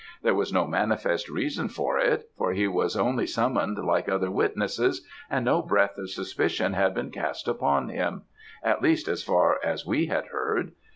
[0.23, 5.05] There was no manifest reason for it, for he was only summoned like other witnesses,
[5.29, 8.23] and no breath of suspicion had been cast upon him;
[8.63, 10.71] at least, as far as we had heard.